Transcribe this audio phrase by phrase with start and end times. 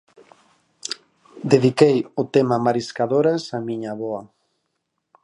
[1.53, 4.21] Dediquei o tema "Mariscadoras" á miña avoa.